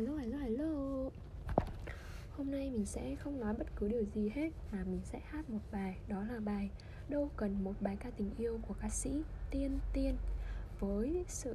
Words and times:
Hello, 0.00 0.16
hello, 0.16 0.38
hello. 0.38 1.10
Hôm 2.36 2.50
nay 2.50 2.70
mình 2.70 2.86
sẽ 2.86 3.16
không 3.16 3.40
nói 3.40 3.54
bất 3.58 3.66
cứ 3.76 3.88
điều 3.88 4.04
gì 4.14 4.28
hết 4.28 4.50
Mà 4.72 4.84
mình 4.84 5.00
sẽ 5.04 5.20
hát 5.24 5.50
một 5.50 5.58
bài 5.72 5.96
Đó 6.08 6.24
là 6.24 6.40
bài 6.40 6.70
Đâu 7.08 7.30
cần 7.36 7.64
một 7.64 7.72
bài 7.80 7.96
ca 8.00 8.10
tình 8.10 8.30
yêu 8.38 8.60
của 8.68 8.74
ca 8.80 8.88
sĩ 8.88 9.22
Tiên 9.50 9.78
Tiên. 9.92 10.16
Với 10.78 11.24
sự 11.28 11.54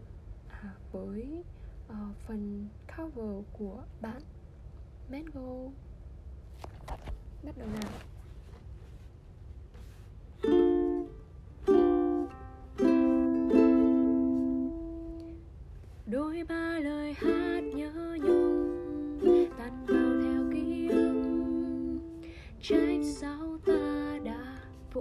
à, 0.49 0.73
Với 0.91 1.43
uh, 1.87 2.15
phần 2.27 2.67
cover 2.97 3.45
của 3.53 3.83
bạn 4.01 4.21
Mango. 5.09 5.71
Bắt 7.43 7.57
đầu 7.57 7.67
nào? 7.67 8.14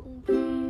Đã 0.04 0.10
vụng 0.28 0.63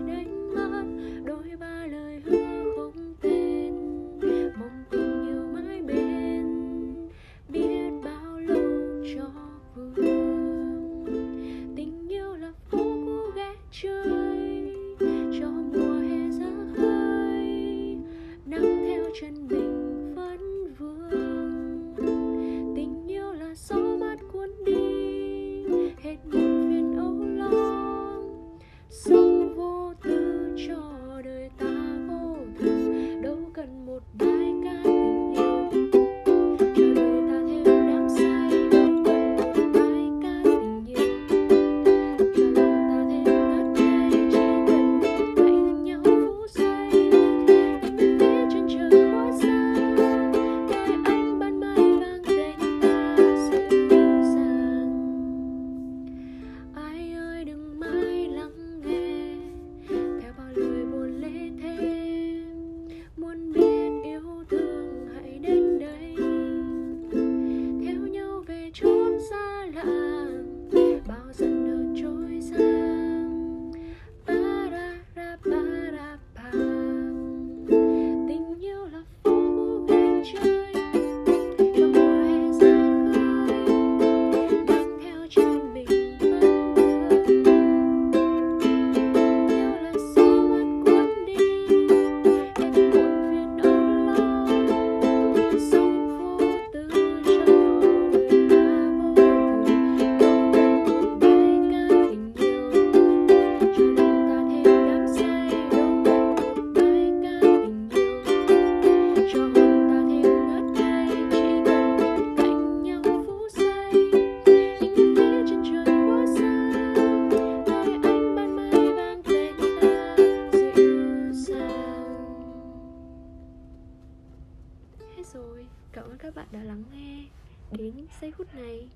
đến 127.77 128.07
giây 128.21 128.33
phút 128.33 128.55
này. 128.55 128.89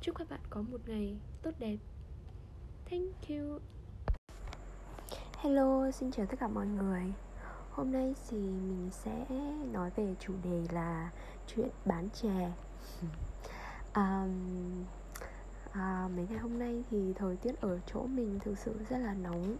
Chúc 0.00 0.16
các 0.18 0.28
bạn 0.30 0.40
có 0.50 0.62
một 0.62 0.80
ngày 0.86 1.16
tốt 1.42 1.50
đẹp. 1.58 1.76
Thank 2.90 3.28
you. 3.28 3.58
Hello, 5.38 5.90
xin 5.90 6.10
chào 6.10 6.26
tất 6.26 6.36
cả 6.40 6.48
mọi 6.48 6.66
người. 6.66 7.02
Hôm 7.70 7.92
nay 7.92 8.14
thì 8.28 8.36
mình 8.38 8.88
sẽ 8.92 9.26
nói 9.72 9.90
về 9.96 10.14
chủ 10.20 10.34
đề 10.44 10.66
là 10.72 11.10
chuyện 11.46 11.68
bán 11.84 12.08
chè. 12.10 12.52
Um, 13.94 14.84
à, 15.72 16.08
Mấy 16.16 16.26
ngày 16.30 16.38
hôm 16.38 16.58
nay 16.58 16.84
thì 16.90 17.12
thời 17.12 17.36
tiết 17.36 17.60
ở 17.60 17.80
chỗ 17.86 18.06
mình 18.06 18.38
thực 18.44 18.58
sự 18.58 18.74
rất 18.88 18.98
là 18.98 19.14
nóng 19.14 19.56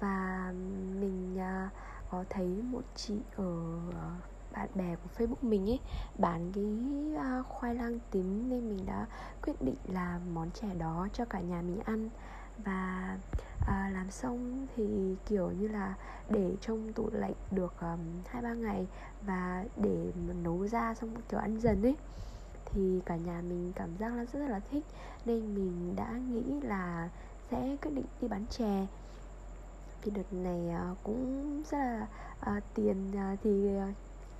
Và 0.00 0.52
mình 1.00 1.38
à, 1.38 1.70
có 2.10 2.24
thấy 2.30 2.46
một 2.46 2.82
chị 2.94 3.14
ở 3.36 3.78
à, 3.92 4.16
bạn 4.52 4.68
bè 4.74 4.96
của 4.96 5.24
Facebook 5.24 5.48
mình 5.48 5.70
ấy 5.70 5.80
bán 6.18 6.52
cái 6.54 6.64
à, 7.16 7.42
khoai 7.48 7.74
lang 7.74 7.98
tím 8.10 8.48
nên 8.50 8.68
mình 8.68 8.86
đã 8.86 9.06
quyết 9.42 9.62
định 9.62 9.76
làm 9.88 10.34
món 10.34 10.50
chè 10.50 10.68
đó 10.78 11.08
cho 11.12 11.24
cả 11.24 11.40
nhà 11.40 11.62
mình 11.62 11.80
ăn. 11.84 12.08
Và 12.64 13.16
à, 13.66 13.90
làm 13.94 14.10
xong 14.10 14.66
thì 14.76 15.16
kiểu 15.26 15.50
như 15.50 15.68
là 15.68 15.94
để 16.30 16.56
trong 16.60 16.92
tủ 16.92 17.08
lạnh 17.12 17.32
được 17.50 17.74
hai 17.80 17.92
um, 17.92 18.42
ba 18.42 18.54
ngày 18.54 18.86
và 19.26 19.64
để 19.76 20.12
nấu 20.42 20.68
ra 20.68 20.94
xong 20.94 21.10
kiểu 21.28 21.40
ăn 21.40 21.60
dần 21.60 21.82
ấy 21.82 21.96
thì 22.64 23.00
cả 23.06 23.16
nhà 23.16 23.42
mình 23.48 23.72
cảm 23.74 23.96
giác 23.98 24.14
là 24.14 24.24
rất 24.32 24.48
là 24.48 24.60
thích. 24.70 24.84
Nên 25.24 25.54
mình 25.54 25.96
đã 25.96 26.12
nghĩ 26.30 26.60
là 26.62 27.08
sẽ 27.50 27.76
quyết 27.82 27.90
định 27.94 28.06
đi 28.20 28.28
bán 28.28 28.46
chè. 28.46 28.86
Vì 30.02 30.10
đợt 30.10 30.32
này 30.32 30.74
uh, 30.92 30.98
cũng 31.02 31.62
rất 31.70 31.78
là 31.78 32.06
uh, 32.56 32.62
tiền 32.74 33.10
uh, 33.32 33.38
thì 33.42 33.70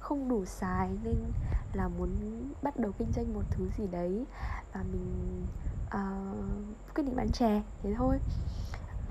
không 0.00 0.28
đủ 0.28 0.44
xài 0.44 0.88
nên 1.04 1.16
là 1.72 1.88
muốn 1.88 2.10
bắt 2.62 2.76
đầu 2.76 2.92
kinh 2.98 3.12
doanh 3.12 3.34
một 3.34 3.42
thứ 3.50 3.68
gì 3.78 3.86
đấy 3.86 4.24
và 4.72 4.82
mình 4.92 5.46
uh, 5.86 6.94
quyết 6.94 7.04
định 7.04 7.16
bán 7.16 7.32
chè 7.32 7.62
thế 7.82 7.94
thôi. 7.96 8.18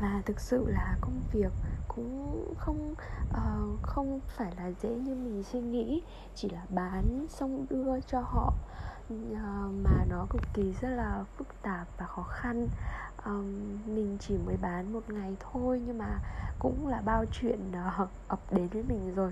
Và 0.01 0.21
thực 0.25 0.39
sự 0.39 0.65
là 0.67 0.97
công 1.01 1.21
việc 1.31 1.51
cũng 1.87 2.53
không 2.57 2.95
uh, 3.29 3.81
không 3.81 4.19
phải 4.27 4.53
là 4.57 4.71
dễ 4.81 4.89
như 4.89 5.15
mình 5.15 5.43
suy 5.43 5.61
nghĩ 5.61 6.01
chỉ 6.35 6.49
là 6.49 6.65
bán 6.69 7.25
xong 7.29 7.65
đưa 7.69 7.99
cho 7.99 8.19
họ 8.19 8.53
uh, 9.13 9.39
mà 9.83 10.05
nó 10.09 10.25
cực 10.29 10.41
kỳ 10.53 10.73
rất 10.81 10.89
là 10.89 11.23
phức 11.37 11.47
tạp 11.61 11.87
và 11.97 12.05
khó 12.05 12.23
khăn. 12.23 12.67
Um, 13.25 13.77
mình 13.85 14.17
chỉ 14.19 14.37
mới 14.37 14.57
bán 14.61 14.93
một 14.93 15.09
ngày 15.09 15.37
thôi 15.39 15.81
nhưng 15.87 15.97
mà 15.97 16.19
cũng 16.59 16.87
là 16.87 17.01
bao 17.01 17.25
chuyện 17.31 17.59
uh, 17.69 18.09
ập 18.27 18.39
đến 18.51 18.67
với 18.67 18.83
mình 18.83 19.15
rồi 19.15 19.31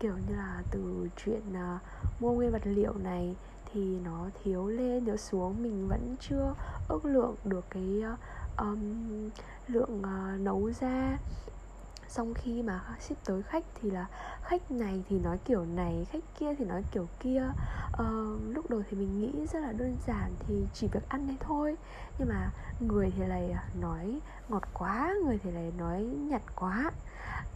kiểu 0.00 0.14
như 0.28 0.36
là 0.36 0.62
từ 0.70 1.08
chuyện 1.24 1.42
uh, 1.50 1.80
mua 2.20 2.32
nguyên 2.32 2.52
vật 2.52 2.62
liệu 2.64 2.94
này 2.94 3.36
thì 3.72 3.98
nó 4.04 4.26
thiếu 4.42 4.66
lên 4.66 5.04
thiếu 5.04 5.16
xuống 5.16 5.62
mình 5.62 5.88
vẫn 5.88 6.16
chưa 6.20 6.54
ước 6.88 7.04
lượng 7.04 7.34
được 7.44 7.64
cái 7.70 8.02
uh, 8.12 8.18
um, 8.56 9.30
lượng 9.68 10.02
uh, 10.02 10.40
nấu 10.40 10.70
ra. 10.80 11.18
Xong 12.08 12.34
khi 12.34 12.62
mà 12.62 12.80
ship 13.00 13.24
tới 13.24 13.42
khách 13.42 13.64
thì 13.80 13.90
là 13.90 14.06
khách 14.42 14.70
này 14.70 15.02
thì 15.08 15.18
nói 15.18 15.38
kiểu 15.44 15.64
này 15.64 16.06
khách 16.10 16.24
kia 16.38 16.54
thì 16.54 16.64
nói 16.64 16.84
kiểu 16.92 17.08
kia. 17.20 17.52
Uh, 17.92 18.40
lúc 18.48 18.70
đầu 18.70 18.82
thì 18.90 18.96
mình 18.96 19.20
nghĩ 19.20 19.46
rất 19.46 19.60
là 19.60 19.72
đơn 19.72 19.96
giản 20.06 20.32
thì 20.38 20.66
chỉ 20.74 20.88
việc 20.92 21.08
ăn 21.08 21.26
đấy 21.26 21.36
thôi. 21.40 21.76
Nhưng 22.18 22.28
mà 22.28 22.50
người 22.80 23.12
thì 23.16 23.26
lại 23.26 23.56
nói 23.80 24.20
ngọt 24.48 24.62
quá 24.74 25.14
người 25.24 25.38
thì 25.42 25.50
lại 25.50 25.72
nói 25.78 26.02
nhạt 26.02 26.42
quá 26.56 26.90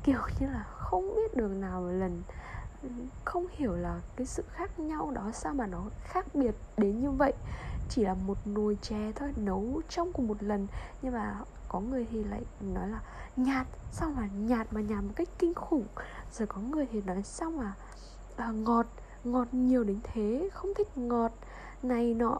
kiểu 0.02 0.20
như 0.38 0.46
là 0.46 0.64
không 0.68 1.14
biết 1.16 1.36
đường 1.36 1.60
nào 1.60 1.80
một 1.80 1.90
lần. 1.90 2.22
Không 3.24 3.46
hiểu 3.52 3.76
là 3.76 4.00
cái 4.16 4.26
sự 4.26 4.44
khác 4.52 4.78
nhau 4.78 5.10
đó 5.10 5.30
sao 5.34 5.54
mà 5.54 5.66
nó 5.66 5.82
khác 6.04 6.26
biệt 6.34 6.54
đến 6.76 7.00
như 7.00 7.10
vậy. 7.10 7.32
Chỉ 7.88 8.04
là 8.04 8.14
một 8.14 8.38
nồi 8.44 8.78
chè 8.82 9.12
thôi 9.14 9.32
nấu 9.36 9.80
trong 9.88 10.12
cùng 10.12 10.28
một 10.28 10.42
lần. 10.42 10.66
Nhưng 11.02 11.12
mà 11.12 11.36
có 11.68 11.80
người 11.80 12.06
thì 12.10 12.24
lại 12.24 12.42
nói 12.60 12.88
là 12.88 13.00
nhạt 13.36 13.66
sao 13.92 14.10
mà 14.16 14.26
nhạt 14.26 14.72
mà 14.72 14.80
nhạt 14.80 15.04
một 15.04 15.12
cách 15.16 15.28
kinh 15.38 15.54
khủng. 15.54 15.86
Rồi 16.32 16.46
có 16.46 16.60
người 16.60 16.86
thì 16.92 17.00
nói 17.00 17.22
sao 17.22 17.50
mà 17.50 17.74
à, 18.36 18.48
ngọt 18.48 18.86
ngọt 19.24 19.48
nhiều 19.52 19.84
đến 19.84 20.00
thế 20.02 20.48
không 20.52 20.74
thích 20.74 20.98
ngọt 20.98 21.32
này 21.82 22.14
nọ. 22.14 22.38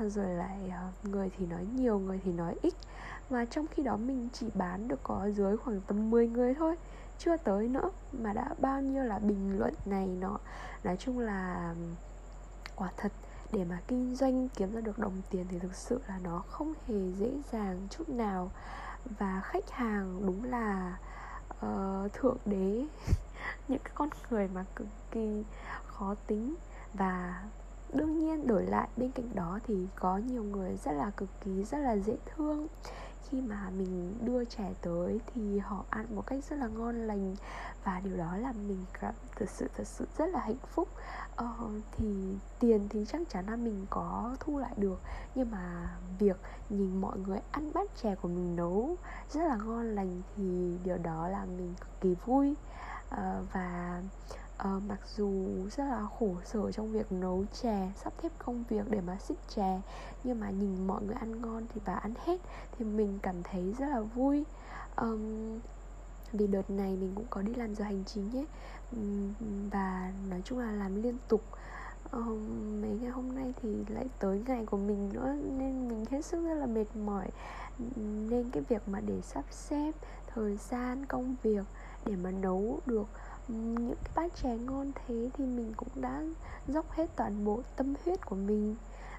Rồi 0.00 0.28
lại 0.28 0.70
à, 0.70 0.92
người 1.02 1.30
thì 1.38 1.46
nói 1.46 1.66
nhiều 1.76 1.98
người 1.98 2.20
thì 2.24 2.32
nói 2.32 2.56
ít 2.62 2.74
và 3.30 3.44
trong 3.44 3.66
khi 3.66 3.82
đó 3.82 3.96
mình 3.96 4.28
chỉ 4.32 4.46
bán 4.54 4.88
được 4.88 5.00
có 5.02 5.30
dưới 5.36 5.56
khoảng 5.56 5.80
tầm 5.80 6.10
10 6.10 6.28
người 6.28 6.54
thôi 6.54 6.76
chưa 7.18 7.36
tới 7.36 7.68
nữa 7.68 7.90
mà 8.12 8.32
đã 8.32 8.54
bao 8.58 8.80
nhiêu 8.80 9.02
là 9.02 9.18
bình 9.18 9.58
luận 9.58 9.74
này 9.86 10.06
nọ. 10.06 10.38
Nói 10.84 10.96
chung 10.96 11.18
là 11.18 11.74
quả 12.76 12.90
thật 12.96 13.12
để 13.52 13.64
mà 13.64 13.80
kinh 13.88 14.16
doanh 14.16 14.48
kiếm 14.48 14.74
ra 14.74 14.80
được 14.80 14.98
đồng 14.98 15.22
tiền 15.30 15.46
thì 15.50 15.58
thực 15.58 15.74
sự 15.74 16.00
là 16.08 16.18
nó 16.24 16.42
không 16.48 16.74
hề 16.86 17.12
dễ 17.18 17.32
dàng 17.52 17.86
chút 17.90 18.08
nào. 18.08 18.50
Và 19.18 19.40
khách 19.44 19.70
hàng 19.70 20.26
đúng 20.26 20.44
là 20.44 20.96
uh, 21.66 22.12
thượng 22.12 22.38
đế 22.46 22.86
những 23.68 23.80
cái 23.84 23.92
con 23.94 24.08
người 24.30 24.48
mà 24.54 24.64
cực 24.76 24.88
kỳ 25.10 25.44
khó 25.86 26.14
tính 26.26 26.54
và 26.94 27.42
đương 27.92 28.18
nhiên 28.18 28.46
đổi 28.46 28.62
lại 28.62 28.88
bên 28.96 29.10
cạnh 29.10 29.28
đó 29.34 29.58
thì 29.66 29.86
có 29.96 30.18
nhiều 30.18 30.42
người 30.42 30.76
rất 30.84 30.92
là 30.92 31.10
cực 31.10 31.28
kỳ 31.44 31.64
rất 31.64 31.78
là 31.78 31.96
dễ 31.96 32.16
thương. 32.26 32.66
Khi 33.30 33.40
mà 33.40 33.70
mình 33.70 34.14
đưa 34.24 34.44
trẻ 34.44 34.74
tới 34.80 35.20
thì 35.34 35.58
họ 35.58 35.84
ăn 35.90 36.06
một 36.10 36.26
cách 36.26 36.44
rất 36.50 36.56
là 36.56 36.66
ngon 36.66 37.06
lành 37.06 37.36
và 37.84 38.00
điều 38.00 38.16
đó 38.16 38.36
làm 38.36 38.68
mình 38.68 38.84
cảm 39.00 39.14
thật 39.36 39.50
sự 39.50 39.68
thật 39.76 39.86
sự 39.86 40.06
rất 40.18 40.26
là 40.26 40.40
hạnh 40.40 40.56
phúc. 40.74 40.88
Ờ, 41.36 41.54
thì 41.92 42.36
tiền 42.58 42.88
thì 42.90 43.04
chắc 43.08 43.20
chắn 43.28 43.46
là 43.46 43.56
mình 43.56 43.86
có 43.90 44.36
thu 44.40 44.58
lại 44.58 44.72
được 44.76 45.00
nhưng 45.34 45.50
mà 45.50 45.96
việc 46.18 46.36
nhìn 46.70 47.00
mọi 47.00 47.18
người 47.18 47.38
ăn 47.50 47.70
bát 47.74 47.90
chè 48.02 48.14
của 48.14 48.28
mình 48.28 48.56
nấu 48.56 48.96
rất 49.32 49.44
là 49.48 49.56
ngon 49.56 49.94
lành 49.94 50.22
thì 50.36 50.78
điều 50.84 50.98
đó 50.98 51.28
làm 51.28 51.56
mình 51.56 51.74
cực 51.80 52.00
kỳ 52.00 52.14
vui. 52.24 52.54
Ờ, 53.10 53.42
và 53.52 54.02
uh, 54.62 54.82
mặc 54.88 55.00
dù 55.16 55.46
rất 55.76 55.84
là 55.84 56.06
khổ 56.18 56.34
sở 56.44 56.72
trong 56.72 56.92
việc 56.92 57.12
nấu 57.12 57.44
chè 57.62 57.92
sắp 58.04 58.12
xếp 58.22 58.32
công 58.38 58.64
việc 58.68 58.90
để 58.90 59.00
mà 59.00 59.18
xích 59.18 59.38
chè 59.48 59.80
nhưng 60.24 60.40
mà 60.40 60.50
nhìn 60.50 60.86
mọi 60.86 61.02
người 61.02 61.14
ăn 61.14 61.42
ngon 61.42 61.66
thì 61.74 61.80
và 61.84 61.94
ăn 61.94 62.14
hết 62.24 62.40
thì 62.78 62.84
mình 62.84 63.18
cảm 63.22 63.42
thấy 63.42 63.74
rất 63.78 63.86
là 63.86 64.00
vui. 64.00 64.44
Um, 64.96 65.58
vì 66.32 66.46
đợt 66.46 66.70
này 66.70 66.96
mình 66.96 67.12
cũng 67.14 67.26
có 67.30 67.42
đi 67.42 67.54
làm 67.54 67.74
giờ 67.74 67.84
hành 67.84 68.04
chính 68.06 68.36
ấy 68.36 68.46
và 69.70 70.12
nói 70.30 70.42
chung 70.44 70.58
là 70.58 70.72
làm 70.72 71.02
liên 71.02 71.16
tục. 71.28 71.42
Um, 72.12 72.82
mấy 72.82 72.90
ngày 72.90 73.10
hôm 73.10 73.34
nay 73.34 73.54
thì 73.62 73.84
lại 73.88 74.06
tới 74.18 74.42
ngày 74.46 74.66
của 74.66 74.76
mình 74.76 75.10
nữa 75.12 75.34
nên 75.58 75.88
mình 75.88 76.04
hết 76.10 76.24
sức 76.24 76.44
rất 76.46 76.54
là 76.54 76.66
mệt 76.66 76.96
mỏi. 76.96 77.28
Nên 77.96 78.50
cái 78.50 78.62
việc 78.68 78.88
mà 78.88 79.00
để 79.00 79.20
sắp 79.20 79.44
xếp 79.50 79.92
thời 80.34 80.56
gian 80.56 81.06
công 81.06 81.36
việc 81.42 81.64
để 82.06 82.16
mà 82.16 82.30
nấu 82.30 82.80
được 82.86 83.06
những 83.48 83.94
cái 84.04 84.12
bát 84.14 84.32
chè 84.42 84.56
ngon 84.56 84.92
thế 84.94 85.30
thì 85.34 85.44
mình 85.44 85.72
cũng 85.76 85.88
đã 85.94 86.22
dốc 86.68 86.90
hết 86.90 87.10
toàn 87.16 87.44
bộ 87.44 87.62
tâm 87.76 87.94
huyết 88.04 88.26
của 88.26 88.36
mình. 88.36 88.76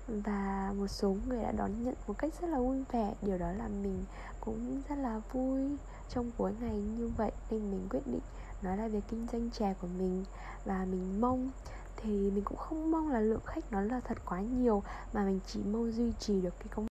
Và 0.08 0.74
một 0.78 0.88
số 0.88 1.16
người 1.28 1.44
đã 1.44 1.52
đón 1.52 1.84
nhận 1.84 1.96
một 2.08 2.18
cách 2.18 2.34
rất 2.42 2.48
là 2.48 2.60
vui 2.60 2.84
vẻ. 2.92 3.14
Điều 3.22 3.38
đó 3.38 3.52
làm 3.52 3.84
mình 3.84 4.06
cũng 4.42 4.82
rất 4.90 4.96
là 4.96 5.22
vui 5.32 5.78
trong 6.10 6.32
cuối 6.38 6.52
ngày 6.60 6.82
như 6.98 7.08
vậy. 7.18 7.32
Nên 7.50 7.72
mình 7.72 7.88
quyết 7.90 8.08
định 8.08 8.22
nói 8.62 8.78
là 8.78 8.88
về 8.88 9.02
kinh 9.10 9.28
doanh 9.32 9.52
chè 9.52 9.74
của 9.82 9.88
mình. 10.00 10.26
Và 10.66 10.86
mình 10.86 11.22
mong, 11.22 11.50
thì 11.98 12.32
mình 12.32 12.44
cũng 12.44 12.58
không 12.58 12.92
mong 12.92 13.12
là 13.12 13.20
lượng 13.20 13.46
khách 13.46 13.72
nó 13.72 13.82
là 13.82 14.00
thật 14.00 14.18
quá 14.26 14.42
nhiều, 14.42 14.84
mà 15.14 15.26
mình 15.26 15.40
chỉ 15.48 15.60
mong 15.64 15.92
duy 15.92 16.12
trì 16.20 16.42
được 16.42 16.60
cái 16.60 16.68
công 16.70 16.86